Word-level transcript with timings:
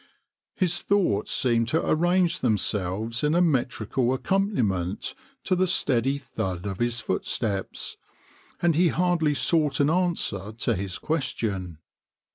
"His 0.55 0.81
thoughts 0.81 1.31
seemed 1.31 1.67
to 1.67 1.87
arrange 1.87 2.39
themselves 2.39 3.23
in 3.23 3.35
a 3.35 3.39
metrical 3.41 4.15
accompaniment 4.15 5.13
to 5.43 5.55
the 5.55 5.67
steady 5.67 6.17
thud 6.17 6.65
of 6.65 6.79
his 6.79 7.01
footsteps, 7.01 7.97
and 8.63 8.73
he 8.73 8.87
hardly 8.87 9.35
sought 9.35 9.79
an 9.79 9.91
answer 9.91 10.53
to 10.53 10.73
his 10.75 10.97
question. 10.97 11.77